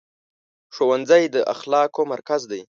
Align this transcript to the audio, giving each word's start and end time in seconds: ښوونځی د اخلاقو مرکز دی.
ښوونځی 0.73 1.23
د 1.33 1.35
اخلاقو 1.53 2.01
مرکز 2.13 2.41
دی. 2.51 2.61